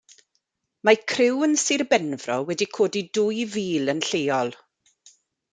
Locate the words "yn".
1.47-1.53, 3.95-4.03